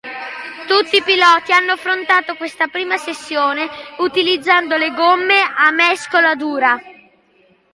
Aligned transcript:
Tutti 0.67 0.95
i 0.95 1.03
piloti 1.03 1.51
hanno 1.53 1.73
affrontato 1.73 2.33
questa 2.33 2.65
prima 2.69 2.97
sessione 2.97 3.67
utilizzando 3.99 4.75
le 4.75 4.95
gomme 4.95 5.41
a 5.43 5.69
mescola 5.69 6.33
dura. 6.33 6.75